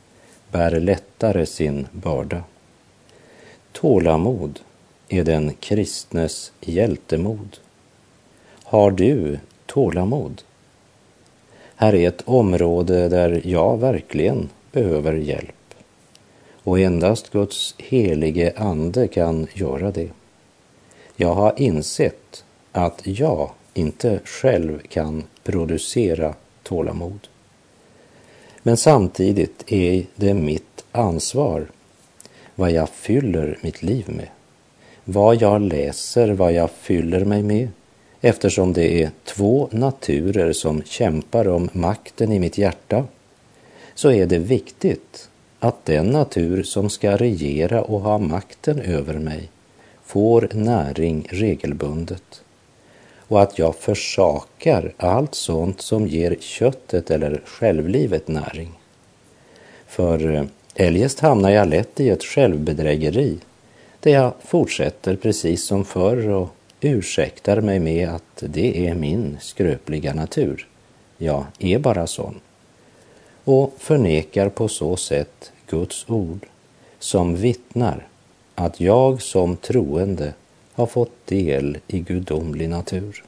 bär 0.51 0.81
lättare 0.81 1.47
sin 1.47 1.87
börda. 1.93 2.43
Tålamod 3.73 4.61
är 5.09 5.25
den 5.25 5.53
kristnes 5.61 6.53
hjältemod. 6.61 7.59
Har 8.65 8.91
du 8.91 9.39
tålamod? 9.67 10.43
Här 11.77 11.95
är 11.95 12.09
ett 12.09 12.23
område 12.25 13.09
där 13.09 13.41
jag 13.45 13.79
verkligen 13.79 14.49
behöver 14.73 15.13
hjälp. 15.13 15.60
Och 16.71 16.81
endast 16.81 17.31
Guds 17.31 17.75
helige 17.79 18.53
ande 18.57 19.09
kan 19.09 19.47
göra 19.55 19.91
det. 19.91 20.09
Jag 21.17 21.35
har 21.35 21.55
insett 21.57 22.45
att 22.73 23.01
jag 23.05 23.51
inte 23.75 24.21
själv 24.25 24.79
kan 24.89 25.25
producera 25.45 26.35
tålamod. 26.63 27.29
Men 28.63 28.77
samtidigt 28.77 29.73
är 29.73 30.07
det 30.17 30.35
mitt 30.35 30.85
ansvar 30.93 31.67
vad 32.55 32.71
jag 32.71 32.89
fyller 32.89 33.59
mitt 33.61 33.83
liv 33.83 34.05
med. 34.09 34.29
Vad 35.05 35.43
jag 35.43 35.61
läser, 35.61 36.29
vad 36.33 36.53
jag 36.53 36.71
fyller 36.71 37.25
mig 37.25 37.43
med 37.43 37.69
eftersom 38.21 38.73
det 38.73 39.03
är 39.03 39.11
två 39.25 39.69
naturer 39.73 40.53
som 40.53 40.83
kämpar 40.83 41.49
om 41.49 41.69
makten 41.73 42.33
i 42.33 42.39
mitt 42.39 42.59
hjärta 42.59 43.05
så 43.95 44.11
är 44.11 44.27
det 44.27 44.39
viktigt 44.39 45.27
att 45.61 45.85
den 45.85 46.07
natur 46.07 46.63
som 46.63 46.91
ska 46.91 47.17
regera 47.17 47.83
och 47.83 48.01
ha 48.01 48.19
makten 48.19 48.81
över 48.81 49.15
mig 49.15 49.49
får 50.05 50.49
näring 50.53 51.27
regelbundet 51.31 52.43
och 53.29 53.43
att 53.43 53.59
jag 53.59 53.77
försakar 53.77 54.93
allt 54.97 55.35
sånt 55.35 55.81
som 55.81 56.07
ger 56.07 56.37
köttet 56.41 57.11
eller 57.11 57.43
självlivet 57.45 58.29
näring. 58.29 58.71
För 59.87 60.35
eh, 60.35 60.45
eljest 60.75 61.21
hamnar 61.21 61.51
jag 61.51 61.69
lätt 61.69 62.01
i 62.01 62.09
ett 62.09 62.25
självbedrägeri 62.25 63.39
där 64.01 64.11
jag 64.11 64.33
fortsätter 64.45 65.17
precis 65.17 65.65
som 65.65 65.85
förr 65.85 66.29
och 66.29 66.49
ursäktar 66.81 67.61
mig 67.61 67.79
med 67.79 68.09
att 68.09 68.43
det 68.47 68.89
är 68.89 68.95
min 68.95 69.37
skröpliga 69.41 70.15
natur. 70.15 70.67
Jag 71.19 71.45
är 71.59 71.79
bara 71.79 72.07
sån. 72.07 72.41
Och 73.53 73.75
förnekar 73.79 74.49
på 74.49 74.69
så 74.69 74.97
sätt 74.97 75.53
Guds 75.67 76.05
ord 76.09 76.47
som 76.99 77.37
vittnar 77.37 78.07
att 78.55 78.81
jag 78.81 79.23
som 79.23 79.57
troende 79.57 80.35
har 80.73 80.87
fått 80.87 81.27
del 81.27 81.79
i 81.87 81.99
gudomlig 81.99 82.69
natur. 82.69 83.25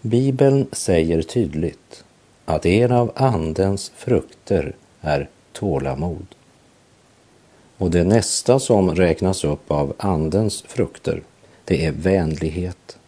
Bibeln 0.00 0.66
säger 0.72 1.22
tydligt 1.22 2.04
att 2.44 2.66
en 2.66 2.92
av 2.92 3.12
Andens 3.14 3.92
frukter 3.96 4.74
är 5.00 5.28
tålamod. 5.52 6.26
Och 7.78 7.90
det 7.90 8.04
nästa 8.04 8.58
som 8.58 8.94
räknas 8.94 9.44
upp 9.44 9.70
av 9.70 9.94
Andens 9.98 10.62
frukter, 10.62 11.22
det 11.64 11.86
är 11.86 11.92
vänlighet. 11.92 12.98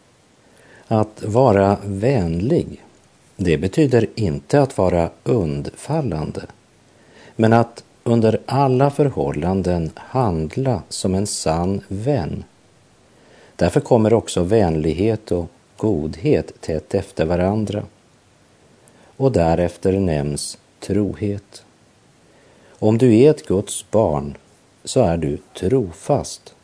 Att 0.88 1.22
vara 1.22 1.78
vänlig, 1.84 2.82
det 3.40 3.58
betyder 3.58 4.06
inte 4.14 4.62
att 4.62 4.78
vara 4.78 5.10
undfallande, 5.24 6.42
men 7.36 7.52
att 7.52 7.84
under 8.04 8.40
alla 8.46 8.90
förhållanden 8.90 9.90
handla 9.94 10.82
som 10.88 11.14
en 11.14 11.26
sann 11.26 11.80
vän. 11.88 12.44
Därför 13.56 13.80
kommer 13.80 14.12
också 14.12 14.42
vänlighet 14.42 15.32
och 15.32 15.50
godhet 15.76 16.60
tätt 16.60 16.94
efter 16.94 17.26
varandra. 17.26 17.82
Och 19.16 19.32
därefter 19.32 19.92
nämns 19.92 20.58
trohet. 20.80 21.64
Om 22.68 22.98
du 22.98 23.16
är 23.16 23.30
ett 23.30 23.46
Guds 23.46 23.90
barn 23.90 24.36
så 24.84 25.00
är 25.00 25.16
du 25.16 25.38
trofast. 25.58 26.54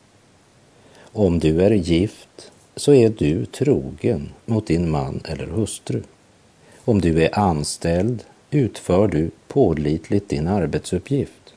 Om 1.01 1.39
du 1.39 1.61
är 1.61 1.71
gift 1.71 2.51
så 2.75 2.93
är 2.93 3.09
du 3.09 3.45
trogen 3.45 4.29
mot 4.45 4.67
din 4.67 4.89
man 4.89 5.21
eller 5.25 5.45
hustru. 5.45 6.01
Om 6.87 7.01
du 7.01 7.23
är 7.23 7.39
anställd 7.39 8.23
utför 8.51 9.07
du 9.07 9.31
pålitligt 9.47 10.29
din 10.29 10.47
arbetsuppgift. 10.47 11.53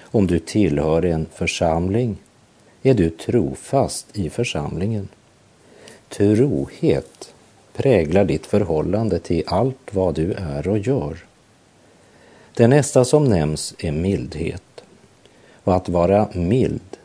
Om 0.00 0.26
du 0.26 0.38
tillhör 0.38 1.04
en 1.04 1.26
församling 1.34 2.16
är 2.82 2.94
du 2.94 3.10
trofast 3.10 4.18
i 4.18 4.30
församlingen. 4.30 5.08
Trohet 6.08 7.34
präglar 7.72 8.24
ditt 8.24 8.46
förhållande 8.46 9.18
till 9.18 9.42
allt 9.46 9.94
vad 9.94 10.14
du 10.14 10.32
är 10.32 10.68
och 10.68 10.78
gör. 10.78 11.18
Det 12.54 12.68
nästa 12.68 13.04
som 13.04 13.24
nämns 13.24 13.74
är 13.78 13.92
mildhet. 13.92 14.84
Och 15.64 15.74
att 15.74 15.88
vara 15.88 16.28
mild 16.32 16.96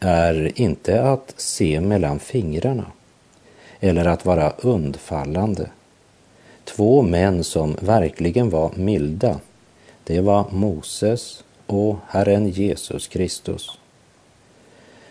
är 0.00 0.60
inte 0.60 1.02
att 1.02 1.34
se 1.36 1.80
mellan 1.80 2.18
fingrarna 2.18 2.86
eller 3.80 4.04
att 4.04 4.26
vara 4.26 4.50
undfallande 4.50 5.68
Två 6.64 7.02
män 7.02 7.44
som 7.44 7.76
verkligen 7.80 8.50
var 8.50 8.72
milda, 8.76 9.40
det 10.04 10.20
var 10.20 10.44
Moses 10.50 11.44
och 11.66 11.96
Herren 12.08 12.48
Jesus 12.48 13.08
Kristus. 13.08 13.70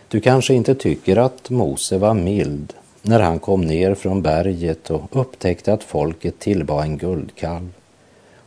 Du 0.08 0.20
kanske 0.20 0.54
inte 0.54 0.76
tycker 0.76 1.18
att 1.18 1.50
Mose 1.50 1.98
var 1.98 2.14
mild 2.14 2.74
när 3.02 3.20
han 3.20 3.40
kom 3.40 3.62
ner 3.62 3.96
från 3.96 4.22
berget 4.22 4.90
och 4.90 5.02
upptäckte 5.12 5.74
att 5.74 5.84
folket 5.84 6.40
tillbad 6.40 6.84
en 6.84 6.98
guldkalv 6.98 7.70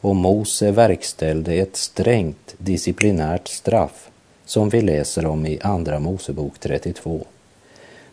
och 0.01 0.17
Mose 0.17 0.71
verkställde 0.71 1.55
ett 1.55 1.77
strängt 1.77 2.55
disciplinärt 2.59 3.49
straff 3.49 4.11
som 4.45 4.69
vi 4.69 4.81
läser 4.81 5.27
om 5.27 5.47
i 5.47 5.59
Andra 5.63 5.99
Mosebok 5.99 6.59
32. 6.59 7.27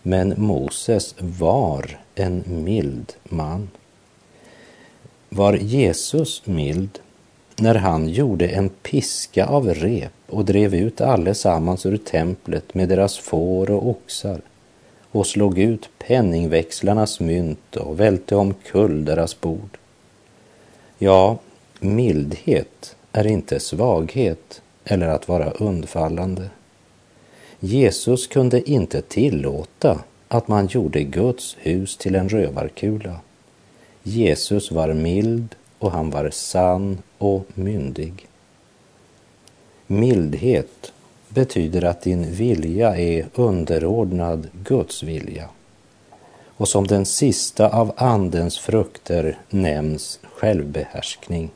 Men 0.02 0.34
Moses 0.38 1.16
var 1.18 2.00
en 2.16 2.44
mild 2.46 3.14
man 3.24 3.70
var 5.36 5.54
Jesus 5.54 6.46
mild 6.46 7.00
när 7.56 7.76
han 7.76 8.10
gjorde 8.10 8.48
en 8.48 8.70
piska 8.70 9.46
av 9.46 9.74
rep 9.74 10.14
och 10.28 10.46
drev 10.46 10.76
ut 10.76 11.02
allesammans 11.02 11.86
ur 11.86 11.98
templet 11.98 12.74
med 12.74 12.90
deras 12.90 13.18
får 13.18 13.72
och 13.72 13.90
oxar 13.90 14.42
och 15.12 15.28
slog 15.28 15.60
ut 15.60 15.90
penningväxlarnas 16.08 17.20
mynt 17.20 17.76
och 17.76 18.00
välte 18.00 18.36
omkull 18.36 19.06
deras 19.06 19.42
bord. 19.42 19.78
Ja, 20.98 21.38
mildhet 21.80 22.96
är 23.12 23.28
inte 23.28 23.60
svaghet 23.60 24.62
eller 24.86 25.08
att 25.08 25.28
vara 25.28 25.52
undfallande. 25.52 26.50
Jesus 27.60 28.28
kunde 28.28 28.70
inte 28.70 29.02
tillåta 29.02 30.00
att 30.28 30.48
man 30.48 30.68
gjorde 30.68 31.04
Guds 31.04 31.58
hus 31.60 31.98
till 31.98 32.16
en 32.16 32.30
rövarkula. 32.30 33.20
Jesus 34.04 34.72
var 34.72 34.94
mild 34.94 35.56
och 35.80 35.92
han 35.92 36.10
var 36.10 36.30
sann 36.30 36.98
och 37.18 37.46
myndig. 37.54 38.28
Mildhet 39.88 40.94
betyder 41.30 41.84
att 41.84 42.02
din 42.02 42.32
vilja 42.32 42.98
är 42.98 43.26
underordnad 43.36 44.48
Guds 44.64 45.04
vilja. 45.04 45.50
Och 46.58 46.68
som 46.68 46.88
den 46.88 47.06
sista 47.06 47.70
av 47.70 47.94
Andens 47.98 48.60
frukter 48.60 49.38
nämns 49.50 50.20
självbehärskning. 50.24 51.50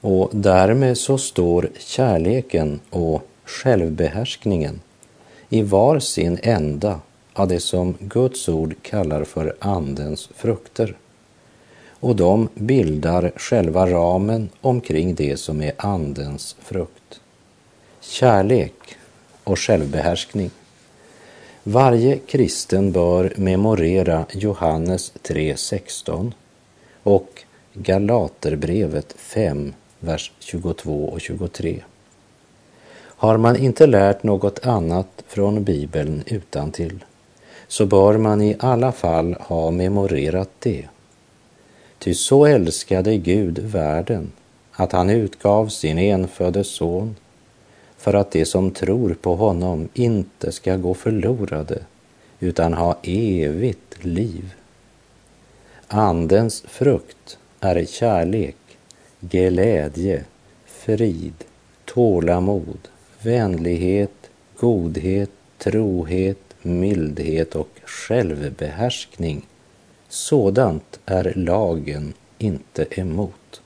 Och 0.00 0.30
därmed 0.32 0.98
så 0.98 1.18
står 1.18 1.70
kärleken 1.78 2.80
och 2.90 3.22
självbehärskningen 3.44 4.80
i 5.48 5.62
var 5.62 5.98
sin 5.98 6.38
ända 6.42 7.00
av 7.32 7.48
det 7.48 7.60
som 7.60 7.94
Guds 8.00 8.48
ord 8.48 8.74
kallar 8.82 9.24
för 9.24 9.56
Andens 9.58 10.28
frukter. 10.34 10.96
Och 11.90 12.16
de 12.16 12.48
bildar 12.54 13.32
själva 13.36 13.90
ramen 13.90 14.48
omkring 14.60 15.14
det 15.14 15.36
som 15.36 15.62
är 15.62 15.72
Andens 15.76 16.56
frukt. 16.60 17.20
Kärlek 18.00 18.74
och 19.44 19.58
självbehärskning. 19.58 20.50
Varje 21.62 22.18
kristen 22.18 22.92
bör 22.92 23.32
memorera 23.36 24.26
Johannes 24.32 25.12
3.16 25.22 26.32
och 27.02 27.42
Galaterbrevet 27.74 29.14
5, 29.18 29.72
vers 30.00 30.32
22 30.38 31.04
och 31.04 31.20
23. 31.20 31.82
Har 33.00 33.36
man 33.36 33.56
inte 33.56 33.86
lärt 33.86 34.22
något 34.22 34.66
annat 34.66 35.24
från 35.26 35.64
Bibeln 35.64 36.22
utan 36.26 36.70
till 36.70 37.04
så 37.72 37.86
bör 37.86 38.18
man 38.18 38.42
i 38.42 38.56
alla 38.58 38.92
fall 38.92 39.36
ha 39.40 39.70
memorerat 39.70 40.50
det 40.58 40.88
Ty 41.98 42.14
så 42.14 42.46
älskade 42.46 43.16
Gud 43.16 43.58
världen 43.58 44.32
att 44.72 44.92
han 44.92 45.10
utgav 45.10 45.68
sin 45.68 45.98
enfödde 45.98 46.64
son 46.64 47.16
för 47.96 48.14
att 48.14 48.30
de 48.30 48.44
som 48.44 48.70
tror 48.70 49.16
på 49.22 49.34
honom 49.34 49.88
inte 49.94 50.52
ska 50.52 50.76
gå 50.76 50.94
förlorade 50.94 51.78
utan 52.40 52.74
ha 52.74 52.98
evigt 53.02 54.04
liv. 54.04 54.54
Andens 55.88 56.64
frukt 56.68 57.38
är 57.60 57.84
kärlek, 57.84 58.56
glädje, 59.20 60.24
frid, 60.66 61.44
tålamod, 61.84 62.88
vänlighet, 63.22 64.30
godhet, 64.58 65.30
trohet, 65.58 66.51
mildhet 66.64 67.54
och 67.54 67.68
självbehärskning. 67.84 69.46
Sådant 70.08 71.00
är 71.06 71.32
lagen 71.36 72.12
inte 72.38 72.86
emot. 72.90 73.62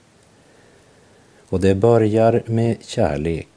Och 1.48 1.61
det 1.61 1.74
börjar 1.74 2.42
med 2.46 2.76
kärlek 2.80 3.48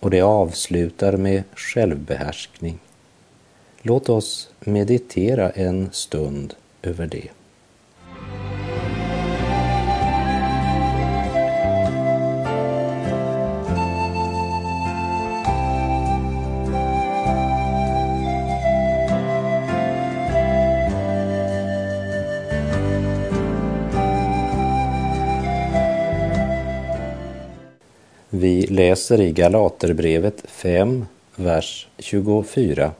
och 0.00 0.10
det 0.10 0.20
avslutar 0.20 1.16
med 1.16 1.42
självbehärskning. 1.54 2.78
Låt 3.82 4.08
oss 4.08 4.50
meditera 4.60 5.50
en 5.50 5.88
stund 5.92 6.54
över 6.82 7.06
det. 7.06 7.37
Läser 28.78 29.20
i 29.20 29.32
Galaterbrevet 29.32 30.44
5, 30.46 31.04
vers 31.36 31.88
24. 31.98 32.92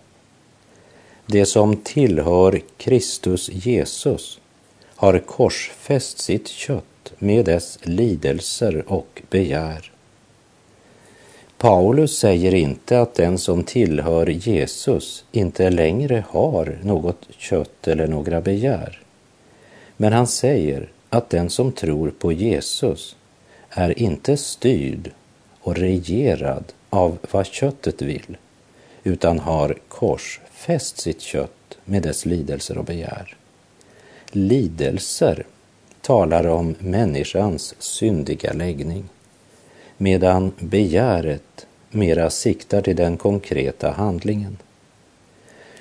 Det 1.26 1.46
som 1.46 1.76
tillhör 1.76 2.60
Kristus 2.76 3.50
Jesus 3.52 4.40
har 4.94 5.18
korsfäst 5.18 6.18
sitt 6.18 6.48
kött 6.48 7.12
med 7.18 7.44
dess 7.44 7.78
lidelser 7.82 8.84
och 8.86 9.22
begär. 9.30 9.92
Paulus 11.58 12.18
säger 12.18 12.54
inte 12.54 13.00
att 13.00 13.14
den 13.14 13.38
som 13.38 13.64
tillhör 13.64 14.26
Jesus 14.26 15.24
inte 15.32 15.70
längre 15.70 16.24
har 16.28 16.78
något 16.82 17.28
kött 17.36 17.88
eller 17.88 18.06
några 18.06 18.40
begär. 18.40 19.00
Men 19.96 20.12
han 20.12 20.26
säger 20.26 20.88
att 21.10 21.30
den 21.30 21.50
som 21.50 21.72
tror 21.72 22.10
på 22.10 22.32
Jesus 22.32 23.16
är 23.70 23.98
inte 23.98 24.36
styrd 24.36 25.10
och 25.68 25.76
regerad 25.76 26.64
av 26.90 27.18
vad 27.30 27.46
köttet 27.46 28.02
vill, 28.02 28.36
utan 29.04 29.38
har 29.38 29.76
korsfäst 29.88 30.98
sitt 31.00 31.20
kött 31.20 31.78
med 31.84 32.02
dess 32.02 32.26
lidelser 32.26 32.78
och 32.78 32.84
begär. 32.84 33.36
Lidelser 34.30 35.46
talar 36.00 36.46
om 36.46 36.74
människans 36.78 37.74
syndiga 37.78 38.52
läggning, 38.52 39.04
medan 39.96 40.52
begäret 40.58 41.66
mera 41.90 42.30
siktar 42.30 42.82
till 42.82 42.96
den 42.96 43.16
konkreta 43.16 43.90
handlingen. 43.90 44.56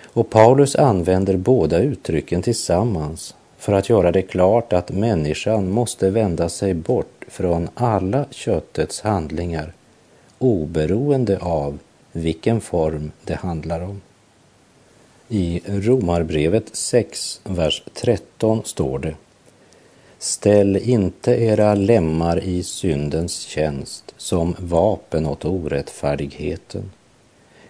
Och 0.04 0.30
Paulus 0.30 0.76
använder 0.76 1.38
båda 1.38 1.80
uttrycken 1.80 2.42
tillsammans 2.42 3.36
för 3.58 3.74
att 3.74 3.90
göra 3.90 4.12
det 4.12 4.22
klart 4.22 4.74
att 4.74 4.92
människan 4.92 5.72
måste 5.72 6.10
vända 6.10 6.50
sig 6.50 6.74
bort 6.74 7.26
från 7.28 7.70
alla 7.76 8.26
köttets 8.32 9.02
handlingar 9.02 9.74
oberoende 10.40 11.38
av 11.38 11.80
vilken 12.12 12.62
form 12.62 13.12
det 13.24 13.36
handlar 13.36 13.82
om. 13.82 14.02
I 15.28 15.62
Romarbrevet 15.66 16.76
6, 16.76 17.42
vers 17.44 17.84
13 17.94 18.62
står 18.66 19.00
det 19.00 19.16
Ställ 20.20 20.78
inte 20.78 21.32
era 21.32 21.76
lemmar 21.76 22.44
i 22.44 22.64
syndens 22.64 23.40
tjänst 23.40 24.14
som 24.18 24.56
vapen 24.60 25.26
åt 25.26 25.46
orättfärdigheten, 25.46 26.92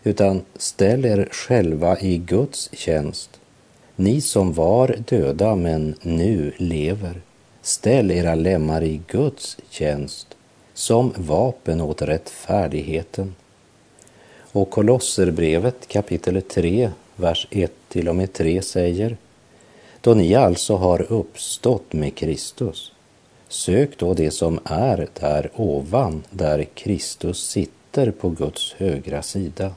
utan 0.03 0.41
ställ 0.55 1.05
er 1.05 1.27
själva 1.31 1.99
i 1.99 2.17
Guds 2.17 2.69
tjänst, 2.73 3.29
ni 3.95 4.21
som 4.21 4.53
var 4.53 4.95
döda 5.07 5.55
men 5.55 5.95
nu 6.01 6.51
lever. 6.57 7.21
Ställ 7.61 8.11
era 8.11 8.35
lemmar 8.35 8.83
i 8.83 9.01
Guds 9.07 9.57
tjänst 9.69 10.36
som 10.77 11.13
vapen 11.15 11.81
åt 11.81 12.01
rättfärdigheten. 12.01 13.35
Och 14.39 14.69
Kolosserbrevet 14.69 15.87
kapitel 15.87 16.41
3, 16.41 16.91
vers 17.15 17.47
1 17.51 17.71
till 17.87 18.09
och 18.09 18.15
med 18.15 18.33
3 18.33 18.61
säger 18.61 19.17
Då 20.01 20.13
ni 20.13 20.35
alltså 20.35 20.75
har 20.75 21.11
uppstått 21.11 21.93
med 21.93 22.15
Kristus, 22.15 22.91
sök 23.47 23.97
då 23.97 24.13
det 24.13 24.31
som 24.31 24.59
är 24.63 25.07
där 25.19 25.49
ovan, 25.55 26.23
där 26.29 26.63
Kristus 26.63 27.49
sitter 27.49 28.11
på 28.11 28.29
Guds 28.29 28.73
högra 28.73 29.21
sida. 29.21 29.71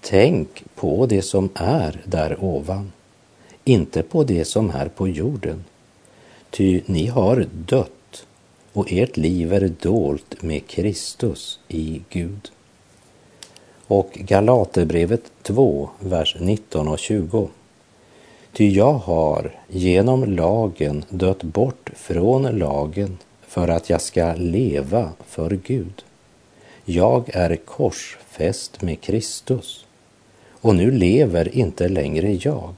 Tänk 0.00 0.64
på 0.74 1.06
det 1.06 1.22
som 1.22 1.48
är 1.54 2.00
där 2.04 2.36
ovan, 2.44 2.92
inte 3.64 4.02
på 4.02 4.24
det 4.24 4.44
som 4.44 4.70
är 4.70 4.88
på 4.88 5.08
jorden. 5.08 5.64
Ty 6.50 6.80
ni 6.86 7.06
har 7.06 7.46
dött 7.52 7.99
och 8.80 8.92
ert 8.92 9.16
liv 9.16 9.52
är 9.52 9.72
dolt 9.80 10.42
med 10.42 10.66
Kristus 10.66 11.60
i 11.68 12.02
Gud. 12.10 12.50
Och 13.86 14.10
Galaterbrevet 14.14 15.32
2, 15.42 15.90
vers 15.98 16.36
19 16.40 16.88
och 16.88 16.98
20. 16.98 17.48
Ty 18.52 18.68
jag 18.68 18.92
har 18.92 19.50
genom 19.68 20.24
lagen 20.24 21.04
dött 21.08 21.42
bort 21.42 21.90
från 21.96 22.42
lagen 22.42 23.18
för 23.42 23.68
att 23.68 23.90
jag 23.90 24.00
ska 24.00 24.34
leva 24.34 25.12
för 25.26 25.50
Gud. 25.50 26.02
Jag 26.84 27.30
är 27.34 27.56
korsfäst 27.56 28.82
med 28.82 29.00
Kristus 29.00 29.86
och 30.60 30.74
nu 30.74 30.90
lever 30.90 31.56
inte 31.56 31.88
längre 31.88 32.38
jag, 32.42 32.74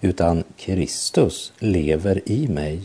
utan 0.00 0.44
Kristus 0.56 1.52
lever 1.58 2.20
i 2.24 2.48
mig 2.48 2.80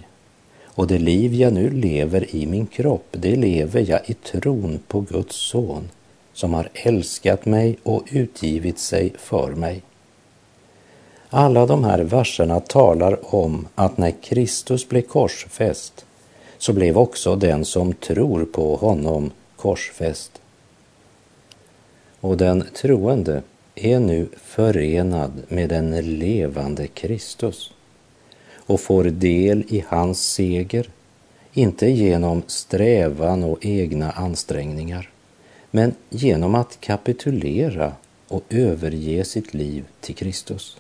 och 0.76 0.88
det 0.88 1.00
liv 1.00 1.34
jag 1.34 1.54
nu 1.54 1.70
lever 1.70 2.36
i 2.36 2.46
min 2.46 2.68
kropp, 2.68 3.08
det 3.12 3.36
lever 3.36 3.86
jag 3.90 4.10
i 4.10 4.14
tron 4.14 4.80
på 4.88 5.02
Guds 5.02 5.36
son 5.36 5.90
som 6.34 6.54
har 6.54 6.70
älskat 6.74 7.46
mig 7.46 7.78
och 7.84 8.04
utgivit 8.12 8.80
sig 8.80 9.14
för 9.18 9.52
mig. 9.52 9.82
Alla 11.30 11.66
de 11.66 11.84
här 11.84 12.00
verserna 12.00 12.60
talar 12.60 13.36
om 13.36 13.68
att 13.76 13.98
när 13.98 14.12
Kristus 14.12 14.90
blev 14.90 15.02
korsfäst 15.02 16.06
så 16.58 16.74
blev 16.74 16.98
också 16.98 17.36
den 17.36 17.66
som 17.66 17.94
tror 17.94 18.46
på 18.46 18.76
honom 18.76 19.32
korsfäst. 19.56 20.42
Och 22.20 22.38
den 22.38 22.64
troende 22.74 23.42
är 23.76 24.00
nu 24.00 24.28
förenad 24.42 25.32
med 25.48 25.70
den 25.70 26.20
levande 26.20 26.88
Kristus 26.88 27.72
och 28.66 28.82
får 28.82 29.04
del 29.04 29.64
i 29.68 29.84
hans 29.88 30.32
seger, 30.34 30.90
inte 31.54 31.88
genom 31.88 32.44
strävan 32.48 33.44
och 33.44 33.66
egna 33.66 34.12
ansträngningar, 34.12 35.10
men 35.72 35.94
genom 36.10 36.56
att 36.56 36.78
kapitulera 36.80 37.94
och 38.28 38.44
överge 38.50 39.26
sitt 39.26 39.54
liv 39.54 39.86
till 40.02 40.16
Kristus. 40.16 40.78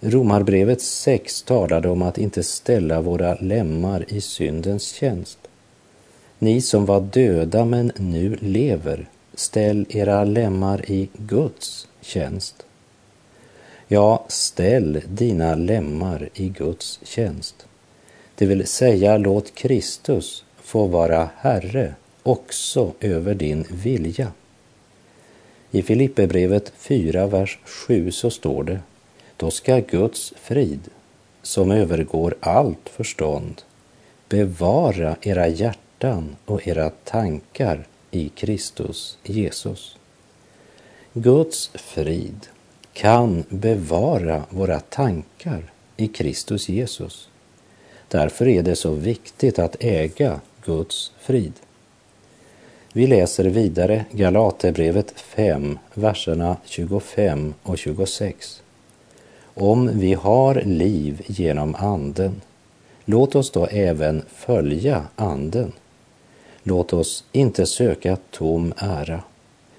Romarbrevet 0.00 0.82
6 0.82 1.42
talade 1.42 1.88
om 1.88 2.02
att 2.02 2.18
inte 2.18 2.42
ställa 2.42 3.00
våra 3.00 3.34
lemmar 3.34 4.04
i 4.08 4.20
syndens 4.20 4.88
tjänst. 4.92 5.38
Ni 6.38 6.60
som 6.60 6.86
var 6.86 7.00
döda 7.00 7.64
men 7.64 7.92
nu 7.96 8.36
lever, 8.40 9.08
ställ 9.34 9.86
era 9.88 10.24
lemmar 10.24 10.90
i 10.90 11.08
Guds 11.12 11.88
tjänst. 12.00 12.64
Ja, 13.90 14.24
ställ 14.28 15.02
dina 15.08 15.54
lemmar 15.54 16.28
i 16.34 16.48
Guds 16.48 17.00
tjänst. 17.02 17.66
Det 18.34 18.46
vill 18.46 18.66
säga, 18.66 19.18
låt 19.18 19.54
Kristus 19.54 20.44
få 20.56 20.86
vara 20.86 21.30
Herre 21.36 21.94
också 22.22 22.92
över 23.00 23.34
din 23.34 23.66
vilja. 23.70 24.32
I 25.70 25.82
Filipperbrevet 25.82 26.72
4, 26.76 27.26
vers 27.26 27.58
7 27.64 28.10
så 28.10 28.30
står 28.30 28.64
det, 28.64 28.80
då 29.36 29.50
ska 29.50 29.78
Guds 29.78 30.32
frid, 30.36 30.80
som 31.42 31.70
övergår 31.70 32.34
allt 32.40 32.88
förstånd, 32.88 33.62
bevara 34.28 35.16
era 35.22 35.48
hjärtan 35.48 36.36
och 36.44 36.68
era 36.68 36.90
tankar 36.90 37.86
i 38.10 38.28
Kristus 38.28 39.18
Jesus. 39.22 39.96
Guds 41.12 41.70
frid 41.74 42.48
kan 42.98 43.44
bevara 43.48 44.42
våra 44.50 44.80
tankar 44.80 45.62
i 45.96 46.08
Kristus 46.08 46.68
Jesus. 46.68 47.28
Därför 48.08 48.48
är 48.48 48.62
det 48.62 48.76
så 48.76 48.90
viktigt 48.90 49.58
att 49.58 49.76
äga 49.80 50.40
Guds 50.64 51.12
frid. 51.20 51.52
Vi 52.92 53.06
läser 53.06 53.44
vidare 53.44 54.04
Galaterbrevet 54.10 55.20
5, 55.20 55.78
verserna 55.94 56.56
25 56.64 57.54
och 57.62 57.78
26. 57.78 58.62
Om 59.54 59.98
vi 59.98 60.14
har 60.14 60.54
liv 60.54 61.22
genom 61.26 61.74
Anden, 61.74 62.40
låt 63.04 63.34
oss 63.34 63.50
då 63.50 63.66
även 63.66 64.22
följa 64.34 65.02
Anden. 65.16 65.72
Låt 66.62 66.92
oss 66.92 67.24
inte 67.32 67.66
söka 67.66 68.16
tom 68.30 68.72
ära, 68.76 69.22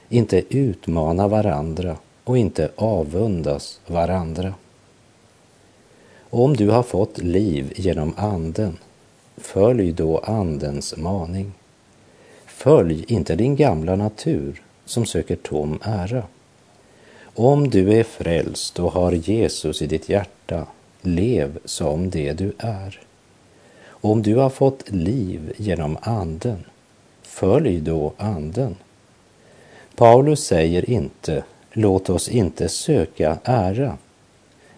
inte 0.10 0.44
utmana 0.58 1.28
varandra 1.28 1.98
och 2.30 2.38
inte 2.38 2.72
avundas 2.76 3.80
varandra. 3.88 4.54
Om 6.30 6.56
du 6.56 6.70
har 6.70 6.84
fått 6.84 7.18
liv 7.18 7.74
genom 7.76 8.14
Anden, 8.18 8.78
följ 9.38 9.92
då 9.92 10.18
Andens 10.18 10.98
maning. 10.98 11.52
Följ 12.46 13.06
inte 13.08 13.36
din 13.36 13.56
gamla 13.56 13.96
natur 13.96 14.62
som 14.86 15.06
söker 15.06 15.36
tom 15.36 15.80
ära. 15.82 16.24
Om 17.24 17.70
du 17.70 17.94
är 17.94 18.04
frälst 18.04 18.80
och 18.80 18.92
har 18.92 19.12
Jesus 19.12 19.82
i 19.82 19.88
ditt 19.88 20.10
hjärta, 20.10 20.66
lev 21.02 21.60
som 21.66 22.10
det 22.10 22.34
du 22.34 22.54
är. 22.58 23.00
Om 23.86 24.22
du 24.22 24.36
har 24.36 24.50
fått 24.50 24.92
liv 24.92 25.54
genom 25.58 25.98
Anden, 26.02 26.66
följ 27.22 27.82
då 27.82 28.14
Anden. 28.18 28.76
Paulus 29.96 30.44
säger 30.44 30.90
inte, 30.90 31.44
låt 31.74 32.10
oss 32.10 32.30
inte 32.30 32.70
söka 32.70 33.38
ära, 33.44 33.98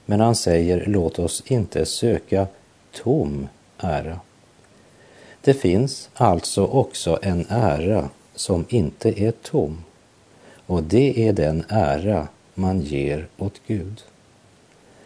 men 0.06 0.20
han 0.20 0.36
säger, 0.36 0.86
låt 0.88 1.20
oss 1.20 1.44
inte 1.46 1.86
söka 1.86 2.48
tom 2.92 3.48
ära. 3.78 4.20
Det 5.42 5.54
finns 5.54 6.10
alltså 6.14 6.66
också 6.66 7.20
en 7.22 7.46
ära 7.50 8.10
som 8.36 8.66
inte 8.70 9.24
är 9.24 9.32
tom 9.32 9.84
och 10.66 10.84
det 10.84 11.28
är 11.28 11.34
den 11.34 11.64
ära 11.70 12.28
man 12.54 12.82
ger 12.82 13.28
åt 13.38 13.62
Gud. 13.68 14.04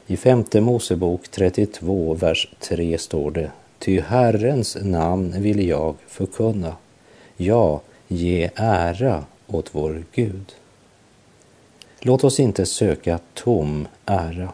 I 0.08 0.17
femte 0.17 0.62
Mosebok 0.62 1.28
32, 1.28 2.13
vers 2.13 2.50
3 2.60 2.98
står 2.98 3.32
det 3.32 3.52
Ty 3.80 4.00
Herrens 4.00 4.78
namn 4.82 5.41
vill 5.41 5.67
jag 5.67 5.95
förkunna, 6.08 6.76
ja, 7.38 7.82
ge 8.08 8.50
ära 8.56 9.26
åt 9.48 9.69
vår 9.76 10.04
Gud. 10.12 10.56
Låt 12.08 12.24
oss 12.24 12.39
inte 12.39 12.65
söka 12.65 13.20
tom 13.34 13.88
ära. 14.06 14.54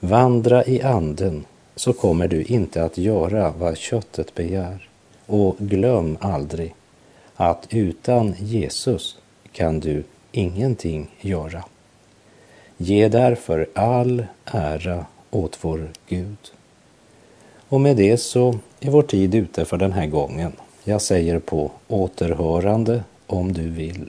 Vandra 0.00 0.64
i 0.64 0.82
anden 0.82 1.44
så 1.76 1.92
kommer 1.92 2.28
du 2.28 2.42
inte 2.42 2.84
att 2.84 2.98
göra 2.98 3.54
vad 3.58 3.76
köttet 3.76 4.34
begär. 4.34 4.88
Och 5.26 5.56
glöm 5.58 6.18
aldrig 6.20 6.74
att 7.34 7.66
utan 7.70 8.34
Jesus 8.38 9.18
kan 9.52 9.80
du 9.80 10.04
ingenting 10.32 11.10
göra. 11.20 11.64
Ge 12.76 13.08
därför 13.08 13.68
all 13.74 14.26
ära 14.44 15.06
åt 15.30 15.58
vår 15.60 15.88
Gud. 16.08 16.52
Och 17.68 17.80
med 17.80 17.96
det 17.96 18.16
så 18.16 18.58
är 18.80 18.90
vår 18.90 19.02
tid 19.02 19.34
ute 19.34 19.64
för 19.64 19.76
den 19.76 19.92
här 19.92 20.06
gången. 20.06 20.52
Jag 20.84 21.02
säger 21.02 21.38
på 21.38 21.70
återhörande 21.88 23.02
om 23.26 23.52
du 23.52 23.68
vill. 23.68 24.08